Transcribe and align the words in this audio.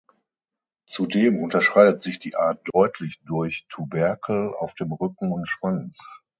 Zudem 0.87 1.37
unterscheidet 1.37 2.01
sich 2.01 2.17
die 2.17 2.35
Art 2.35 2.61
deutlich 2.73 3.21
durch 3.23 3.67
Tuberkel 3.69 4.51
auf 4.57 4.73
dem 4.73 4.93
Rücken 4.93 5.31
und 5.31 5.47
Schwanz. 5.47 6.01